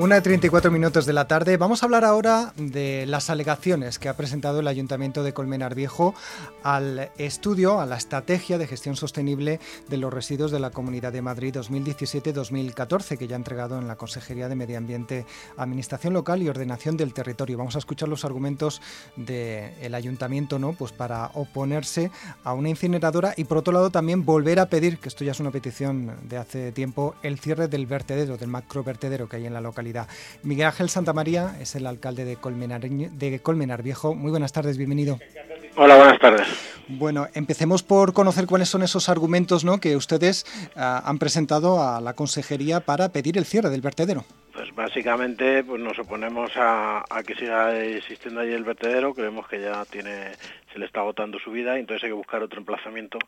[0.00, 1.58] Una de 34 minutos de la tarde.
[1.58, 6.14] Vamos a hablar ahora de las alegaciones que ha presentado el Ayuntamiento de Colmenar Viejo
[6.62, 11.20] al estudio, a la estrategia de gestión sostenible de los residuos de la Comunidad de
[11.20, 15.26] Madrid 2017-2014, que ya ha entregado en la Consejería de Medio Ambiente,
[15.58, 17.58] Administración Local y Ordenación del Territorio.
[17.58, 18.80] Vamos a escuchar los argumentos
[19.16, 20.72] del Ayuntamiento ¿no?
[20.72, 22.10] pues para oponerse
[22.42, 25.40] a una incineradora y, por otro lado, también volver a pedir, que esto ya es
[25.40, 29.52] una petición de hace tiempo, el cierre del vertedero, del macro vertedero que hay en
[29.52, 29.89] la localidad
[30.42, 34.14] Miguel Ángel Santamaría es el alcalde de Colmenar, de Colmenar Viejo.
[34.14, 35.18] Muy buenas tardes, bienvenido.
[35.76, 36.46] Hola, buenas tardes.
[36.88, 39.78] Bueno, empecemos por conocer cuáles son esos argumentos ¿no?
[39.78, 44.24] que ustedes uh, han presentado a la consejería para pedir el cierre del vertedero.
[44.74, 49.60] Pues básicamente pues nos oponemos a, a, que siga existiendo allí el vertedero, creemos que
[49.60, 50.32] ya tiene
[50.72, 53.18] se le está agotando su vida y entonces hay que buscar otro emplazamiento,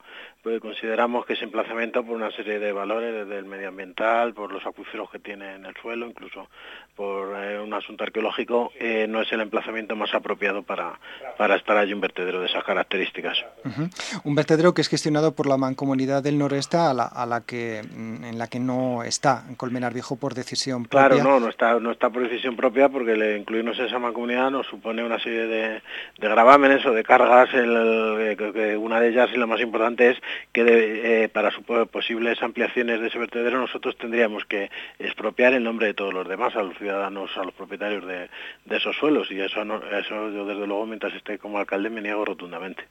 [0.42, 4.64] porque consideramos que ese emplazamiento por una serie de valores, desde el medioambiental, por los
[4.64, 6.48] acuíferos que tiene en el suelo, incluso
[6.94, 10.98] por eh, un asunto arqueológico, eh, no es el emplazamiento más apropiado para,
[11.36, 13.44] para estar allí un vertedero de esas características.
[13.64, 14.20] Uh -huh.
[14.24, 17.82] Un vertedero que es gestionado por la Mancomunidad del Noreste, a la, a la que
[17.82, 21.08] mm, en la que no está en Colmenar Viejo por decisión propia.
[21.08, 24.50] Claro, no, no está, no está por decisión propia porque le incluirnos en esa mancomunidad
[24.50, 25.82] nos supone una serie de,
[26.18, 27.52] gravámenes o de cargas.
[27.52, 30.18] El, el, que una de ellas y la más importante es
[30.52, 35.88] que eh, para su, posibles ampliaciones de ese vertedero nosotros tendríamos que expropiar el nombre
[35.88, 38.30] de todos los demás, a los ciudadanos, a los propietarios de,
[38.70, 39.30] esos suelos.
[39.30, 42.84] Y eso, no, eso yo desde luego mientras esté como alcalde me niego rotundamente.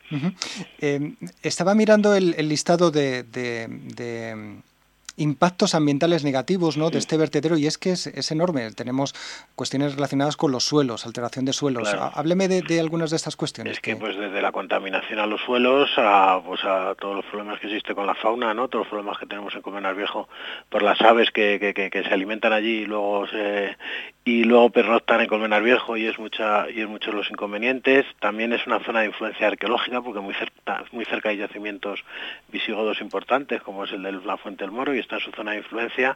[0.80, 3.24] Eh, estaba mirando el, el listado de
[5.22, 6.90] impactos ambientales negativos ¿no?
[6.90, 8.72] de este vertedero y es que es, es, enorme.
[8.72, 9.14] Tenemos
[9.56, 11.90] cuestiones relacionadas con los suelos, alteración de suelos.
[11.90, 12.12] Claro.
[12.14, 13.74] Hábleme de, de, algunas de estas cuestiones.
[13.74, 17.60] Es que, pues desde la contaminación a los suelos a pues a todos los problemas
[17.60, 18.68] que existe con la fauna, ¿no?
[18.68, 20.28] Todos los problemas que tenemos en Comenar Viejo
[20.70, 23.78] por las aves que, que, que, que se alimentan allí y luego se
[24.24, 28.06] y luego pernoctan en Colmenar Viejo y es mucha y es muchos los inconvenientes.
[28.20, 32.04] También es una zona de influencia arqueológica porque muy cerca muy cerca hay yacimientos
[32.52, 35.52] visigodos importantes como es el de la Fuente del Moro y está en su zona
[35.52, 36.16] de influencia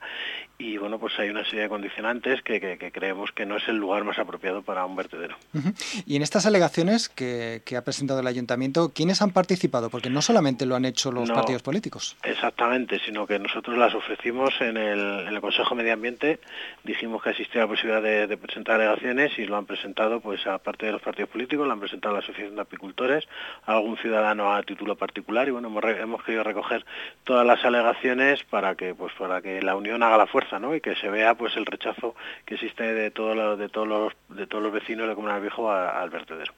[0.58, 3.68] y bueno pues hay una serie de condicionantes que, que, que creemos que no es
[3.68, 5.36] el lugar más apropiado para un vertedero.
[5.54, 6.04] Uh -huh.
[6.06, 9.90] Y en estas alegaciones que, que, ha presentado el ayuntamiento, ¿quiénes han participado?
[9.90, 12.16] Porque no solamente lo han hecho los no, partidos políticos.
[12.24, 16.40] Exactamente, sino que nosotros las ofrecimos en el, en el Consejo de Medio Ambiente,
[16.84, 20.86] dijimos que existía la posibilidad de, de, presentar alegaciones y lo han presentado pues aparte
[20.86, 23.26] de los partidos políticos, lo han presentado la Asociación de Apicultores,
[23.66, 26.86] algún ciudadano a título particular y bueno, hemos, hemos querido recoger
[27.24, 30.76] todas las alegaciones para que pues para que la unión haga la fuerza, ¿no?
[30.76, 34.14] Y que se vea pues el rechazo que existe de todo lo, de todos los
[34.30, 36.54] de todos los vecinos de Comunidad Viejo a, al vertedero.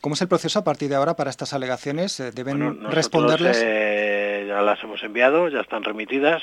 [0.00, 2.20] ¿Cómo es el proceso a partir de ahora para estas alegaciones?
[2.20, 3.62] Eh, ¿Deben bueno, nosotros, responderles?
[3.64, 6.42] Eh, ya las hemos enviado, ya están remitidas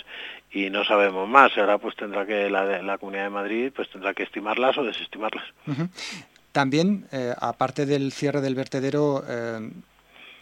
[0.52, 1.58] y no sabemos más.
[1.58, 5.44] Ahora pues tendrá que la, la Comunidad de Madrid pues tendrá que estimarlas o desestimarlas.
[5.68, 5.90] Uh -huh.
[6.52, 9.72] También, eh, aparte del cierre del vertedero, eh,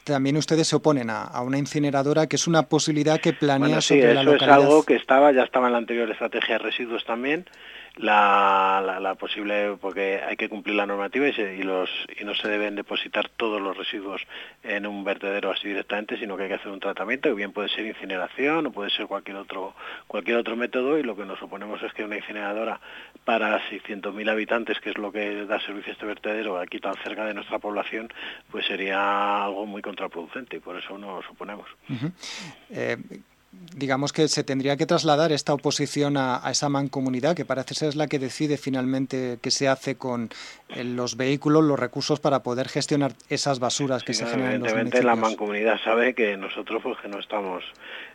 [0.03, 3.81] también ustedes se oponen a, a, una incineradora, que es una posibilidad que planea bueno,
[3.81, 4.59] sí, sobre eso la localidad.
[4.59, 7.45] es algo que estaba, ya estaba en la anterior estrategia de residuos también,
[7.95, 11.89] la, la, la, posible, porque hay que cumplir la normativa y, se, y, los,
[12.19, 14.21] y no se deben depositar todos los residuos
[14.63, 17.69] en un vertedero así directamente, sino que hay que hacer un tratamiento, que bien puede
[17.69, 19.75] ser incineración o puede ser cualquier otro,
[20.07, 22.79] cualquier otro método, y lo que nos oponemos es que una incineradora
[23.25, 27.25] para 600.000 habitantes, que es lo que da servicio a este vertedero aquí tan cerca
[27.25, 28.11] de nuestra población,
[28.49, 31.67] pues sería algo muy contraproducente y por eso nos oponemos.
[31.89, 32.11] Uh -huh.
[32.71, 32.97] eh,
[33.75, 37.95] digamos que se tendría que trasladar esta oposición a, a, esa mancomunidad, que parece ser
[37.95, 40.29] la que decide finalmente qué se hace con
[40.69, 44.63] eh, los vehículos, los recursos para poder gestionar esas basuras que sí, se generan en
[44.63, 45.05] los municipios.
[45.05, 47.63] la mancomunidad sabe que nosotros pues que no estamos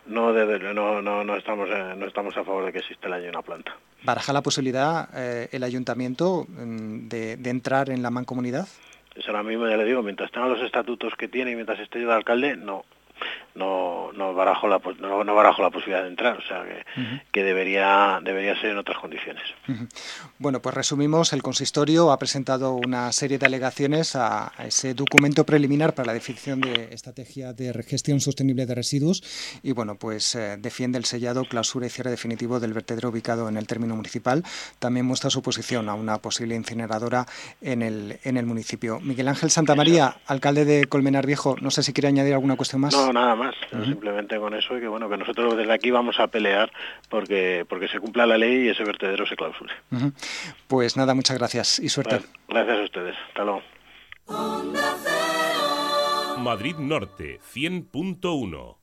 [0.05, 3.27] no debe, no, no, no estamos eh, no estamos a favor de que exista allí
[3.27, 3.75] una planta.
[4.03, 8.67] ¿Baraja la posibilidad eh, el ayuntamiento mm, de, de entrar en la mancomunidad?
[9.15, 11.99] Eso ahora mismo ya le digo, mientras tenga los estatutos que tiene y mientras esté
[11.99, 12.85] yo de alcalde, no
[13.55, 16.85] no, no barajo la no, no barajo la posibilidad de entrar, o sea que,
[17.31, 19.43] que debería debería ser en otras condiciones.
[20.37, 25.93] Bueno, pues resumimos, el consistorio ha presentado una serie de alegaciones a, ese documento preliminar
[25.93, 29.23] para la definición de estrategia de gestión sostenible de residuos
[29.63, 33.57] y bueno, pues eh, defiende el sellado, clausura y cierre definitivo del vertedero ubicado en
[33.57, 34.43] el término municipal.
[34.79, 37.25] También muestra su posición a una posible incineradora
[37.61, 38.99] en el en el municipio.
[38.99, 42.93] Miguel Ángel Santamaría, alcalde de Colmenar Viejo, no sé si quiere añadir alguna cuestión más.
[42.93, 43.48] No, nada más,
[43.85, 46.71] simplemente con eso y que bueno, que nosotros desde aquí vamos a pelear
[47.09, 49.73] porque, porque se cumpla la ley y ese vertedero se clausure.
[50.67, 52.21] Pues nada, muchas gracias y suerte.
[52.47, 53.61] gracias a ustedes, hasta luego.
[56.39, 58.78] Madrid Norte 100.1